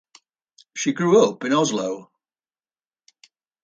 She 0.75 0.93
grew 0.93 1.23
up 1.29 1.43
in 1.43 1.53
Oslo. 1.53 2.09